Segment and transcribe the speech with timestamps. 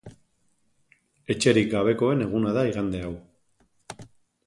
[1.35, 3.15] Etxerik gabekoen eguna da igande hau.